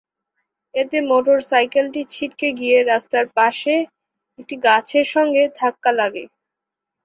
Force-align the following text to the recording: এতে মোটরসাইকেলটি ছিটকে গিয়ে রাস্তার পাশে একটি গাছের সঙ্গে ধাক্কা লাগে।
এতে 0.73 0.97
মোটরসাইকেলটি 1.09 2.01
ছিটকে 2.13 2.47
গিয়ে 2.59 2.77
রাস্তার 2.83 3.25
পাশে 3.37 3.73
একটি 4.39 4.55
গাছের 4.65 5.05
সঙ্গে 5.15 5.43
ধাক্কা 5.59 5.91
লাগে। 5.99 6.23